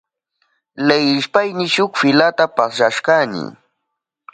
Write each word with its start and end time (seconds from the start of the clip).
Leyishpayni 0.87 1.65
shuk 1.73 1.91
filata 2.01 2.45
pasashkani. 2.55 3.43